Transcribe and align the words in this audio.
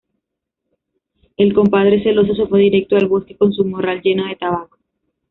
El 1.37 1.53
compadre 1.53 2.01
celoso 2.01 2.33
se 2.33 2.47
fue 2.47 2.61
directo 2.61 2.95
al 2.95 3.05
bosque 3.07 3.37
con 3.37 3.53
su 3.53 3.63
morral 3.65 4.01
lleno 4.01 4.25
de 4.25 4.35
tabaco. 4.35 4.79